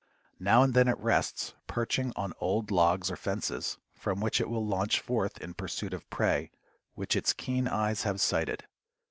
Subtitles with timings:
[0.39, 4.65] Now and then it rests, perching on old logs or fences, from which it will
[4.65, 6.49] launch forth in pursuit of prey
[6.95, 8.65] which its keen eyes have sighted.